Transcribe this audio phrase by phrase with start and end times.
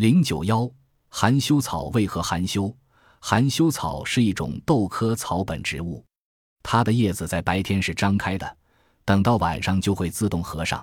[0.00, 0.66] 零九幺，
[1.10, 2.74] 含羞草为何含羞？
[3.20, 6.02] 含羞草是一种豆科草本植物，
[6.62, 8.56] 它的叶子在白天是张开的，
[9.04, 10.82] 等到晚上就会自动合上。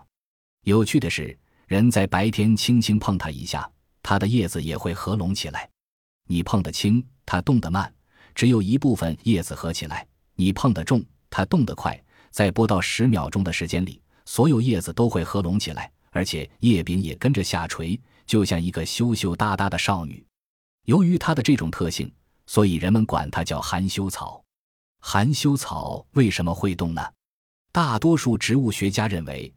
[0.65, 1.35] 有趣的是，
[1.65, 3.67] 人在白天轻轻碰它一下，
[4.03, 5.68] 它的叶子也会合拢起来。
[6.27, 7.91] 你碰得轻，它动得慢，
[8.36, 10.05] 只有一部分叶子合起来；
[10.36, 11.99] 你碰得重，它动得快，
[12.29, 17.99] 在不到十秒钟的时间里，所有叶子都会合拢起来，而且叶柄也跟着下垂。
[18.28, 20.23] 就像一个羞羞答答的少女，
[20.84, 22.12] 由于它的这种特性，
[22.45, 24.44] 所以人们管它叫含羞草。
[24.99, 27.02] 含羞草为什么会动呢？
[27.71, 29.54] 大多数植物学家认为，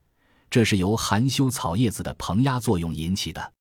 [0.48, 3.52] 这是由含羞草叶子的膨压作用引起的。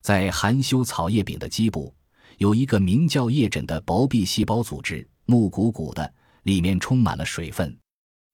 [0.00, 1.92] 在含羞草叶柄的基部，
[2.38, 7.76] 有一个名叫叶枕的薄壁细胞组织，木鼓鼓的，里面充满了水分。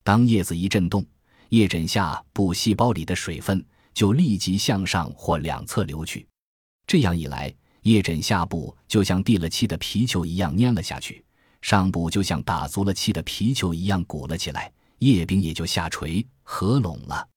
[0.02, 1.05] 当叶子一震动，
[1.50, 3.64] 叶枕下部细胞里的水分。
[3.98, 6.24] 就立即向上或两侧流去，
[6.86, 7.52] 这样一来，
[7.82, 11.24] 叶枕下部就像递了气的皮球一样粘了下去，
[11.62, 17.28] 上部就像打足了气的皮球一样鼓了起来，叶柄也就下垂合拢了。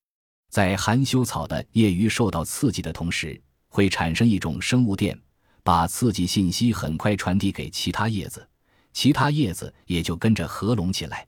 [0.52, 5.20] 在含羞草的叶余受到刺激的同时，会产生一种生物电，
[5.64, 8.48] 把刺激信息很快传递给其他叶子，
[8.94, 11.28] 其他叶子也就跟着合拢起来。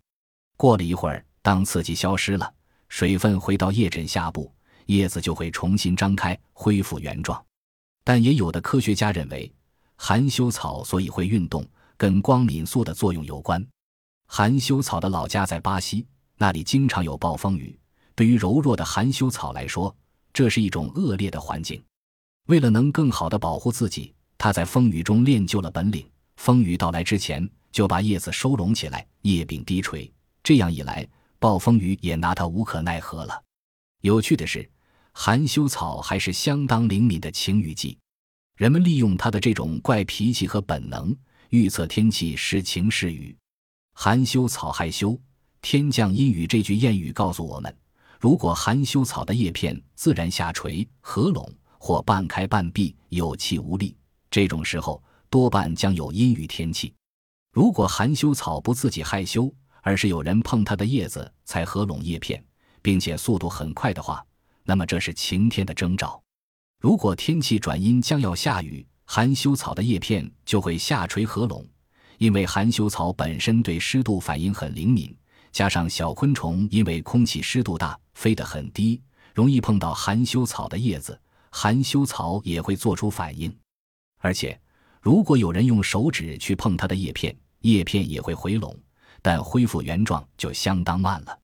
[0.58, 2.53] 过了一会儿，当刺激消失了，
[2.88, 4.53] 水分回到叶枕下部。
[4.88, 7.44] 叶子就会重新张开，恢复原状。
[8.03, 9.52] 但也有的科学家认为，
[9.95, 11.66] 含羞草所以会运动，
[11.98, 13.66] 跟光敏素的作用有关。
[14.28, 16.06] 含羞草的老家在巴西，
[16.38, 17.78] 那里经常有暴风雨。
[18.16, 19.95] 对于柔弱的含羞草来说，
[20.34, 21.81] 这是一种恶劣的环境。
[22.47, 26.06] 为了能更好地保护自己，它在风雨中练就了本领。
[26.36, 30.12] 风雨到来之前，就把叶子收拢起来，叶柄低垂。
[30.44, 31.08] 这样一来，
[31.40, 33.42] 暴风雨也拿它无可奈何了。
[34.04, 34.70] 有趣的是。
[35.16, 37.96] 含羞草还是相当灵敏的晴雨季，
[38.58, 41.16] 人们利用它的这种怪脾气和本能
[41.50, 43.38] 预测天气是晴是雨。
[43.94, 45.16] 含羞草害羞，
[45.62, 47.78] 天降阴雨这句谚语告诉我们，
[48.19, 51.47] 如果含羞草的叶片自然下垂合拢
[51.78, 53.96] 或半开半闭有气无力，
[54.31, 56.91] 这种时候多半将有阴雨天气。
[57.52, 59.53] 如果含羞草不自己害羞，
[59.84, 62.44] 而是有人碰它的叶子才合拢叶片，
[62.84, 64.24] 并且速度很快的话，
[64.64, 66.22] 那么这是晴天的征兆。
[66.80, 71.66] 如果天气转阴，将要下雨，含羞草的叶片就会下垂合拢。
[72.20, 75.14] 因为含羞草本身对湿度反应很灵敏，
[75.52, 79.02] 加上小昆虫因为空气湿度大，飞得很低，
[79.34, 81.20] 容易碰到含羞草的叶子，
[81.50, 83.54] 含羞草也会做出反应。
[84.20, 84.58] 而且，
[85.02, 88.78] 如果有人用手指去碰它的叶片，叶片也会回拢，
[89.22, 91.40] 但恢复原状就相当慢了。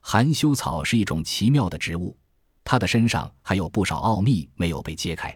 [0.00, 2.16] 含羞草是一种奇妙的植物。
[2.64, 5.34] 它的身上还有不少奥秘没有被揭开。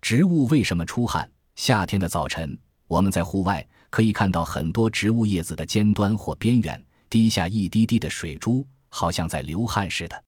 [0.00, 1.30] 植物为什么出汗？
[1.54, 10.24] 夏天的早晨，我们在户外可以看到很多植物叶子的尖端或边缘滴下一滴滴的水珠，好像在流汗似的。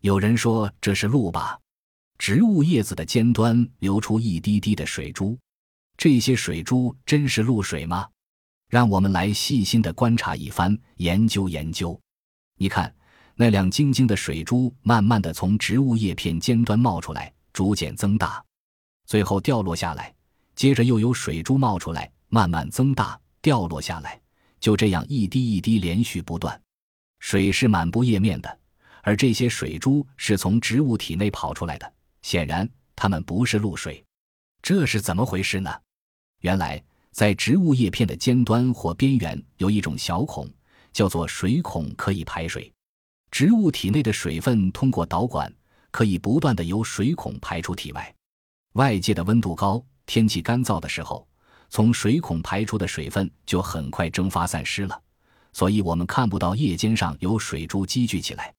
[0.00, 1.58] 有人说这是露吧？
[2.16, 5.38] 植物叶子的尖端流出一滴滴的水珠，
[5.98, 8.08] 这些水珠真是露水吗？
[8.70, 12.00] 让我们来细心的观察一番，研究研究。
[12.56, 12.94] 你看。
[13.42, 18.40] 那亮晶晶的水珠慢慢的从植物叶片尖端冒出来，逐渐增大，
[19.04, 20.14] 最后掉落下来。
[20.54, 24.20] 接着又有水珠冒出来，慢慢增大，掉落下来。
[24.60, 26.56] 就这样一滴一滴连续不断。
[27.18, 28.58] 水是满布叶面的，
[29.02, 31.92] 而这些水珠是从植物体内跑出来的。
[32.22, 34.04] 显然，它们不是露水。
[34.62, 35.68] 这是怎么回事呢？
[36.42, 40.48] 原来，在植物叶片的尖端或边缘有一种小孔，
[40.92, 42.72] 叫做水孔，可以排水。
[43.32, 45.50] 植物体内的水分通过导管，
[45.90, 48.14] 可以不断的由水孔排出体外。
[48.74, 51.26] 外界的温度高、天气干燥的时候，
[51.70, 55.00] 从水孔排出的水分就很快蒸发散失了，
[55.54, 58.52] 所以我们看不到叶尖上有水珠积聚起来。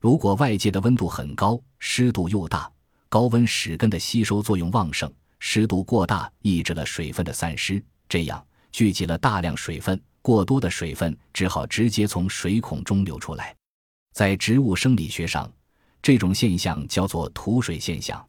[0.00, 2.70] 如果外界的温度很高、湿度又大，
[3.08, 13.52] 高温使根的吸收作用旺盛，湿度过大抑制了水分的散失，这样聚集了大量水分，过多的水分只好直接从水孔中流出来。
[14.12, 15.50] 在植物生理学上，
[16.02, 18.24] 这种现象叫做吐水现象。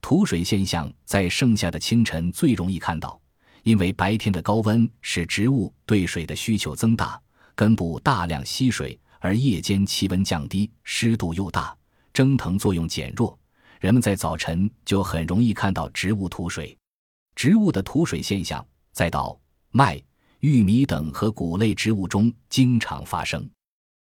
[0.00, 3.20] 吐水现象在盛夏的清晨最容易看到，
[3.64, 7.20] 因为白天的高温使植物对水的需求增大，
[7.56, 11.76] 根部大量吸水，而夜间气温降低，湿度又大，
[12.12, 13.36] 蒸腾作用减弱，
[13.80, 16.76] 人们在早晨就很容易看到植物吐水。
[17.34, 19.36] 植物的吐水现象在稻、
[19.72, 20.00] 麦、
[20.38, 23.50] 玉米等和谷类植物中经常发生。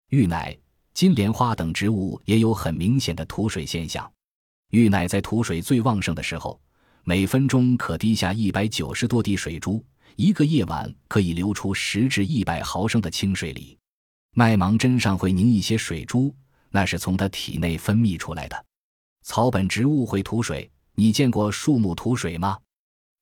[0.10, 0.56] 芋奶。
[0.96, 4.10] 金莲花等植物也有很明显的吐水现象。
[4.72, 6.58] 玉奶在吐水最旺盛的时候，
[7.04, 9.84] 每分钟可滴下一百九十多滴水珠，
[10.16, 13.78] 一个夜晚可以流出十至一百毫升的清水里。
[14.36, 16.34] 麦芒针上会凝一些水珠，
[16.70, 18.66] 那是从它体内分泌出来的。
[19.22, 22.58] 草本植物会吐水，你见过树木吐水吗？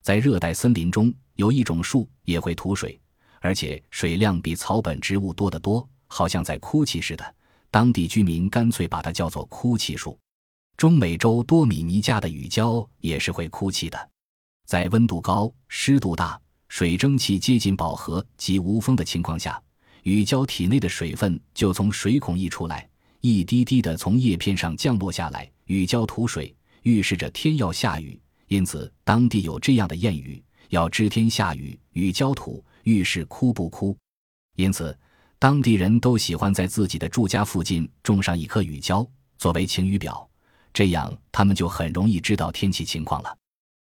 [0.03, 3.01] 在热带森林中，有一种树也会吐水，
[3.41, 7.35] 而且水量比草本植物多得多，好像在哭泣似的。
[7.73, 10.15] 当地居民干脆把它叫做“哭泣树”。
[10.77, 14.09] 中美洲多米尼加的雨胶也是会哭泣的，
[14.67, 19.59] 在温度高、湿度大、水蒸气接近饱和及无风的情况下。
[20.03, 22.87] 雨胶体内的水分就从水孔溢出来，
[23.21, 25.51] 一滴滴的从叶片上降落下来。
[25.65, 33.97] 雨胶吐水，预示着天要下雨，因此当地有这样的谚语：“要知天下雨，雨胶吐，预示哭不哭。”
[34.57, 34.95] 因此，
[35.43, 39.05] 当地人都喜欢在自己的住家附近种上一棵雨胶，
[39.37, 40.25] 作为晴雨表，
[40.73, 43.37] 这样他们就很容易知道天气情况了。